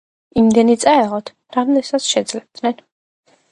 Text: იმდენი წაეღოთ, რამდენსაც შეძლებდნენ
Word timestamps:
იმდენი 0.43 0.75
წაეღოთ, 0.83 1.29
რამდენსაც 1.59 2.09
შეძლებდნენ 2.15 2.83